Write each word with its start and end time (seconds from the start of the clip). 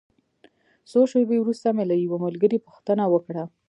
څو 0.91 0.99
شېبې 1.11 1.37
وروسته 1.39 1.67
مې 1.75 1.83
له 1.89 1.95
یوه 2.03 2.17
ملګري 2.25 2.57
پوښتنه 2.67 3.03
وکړه. 3.09 3.43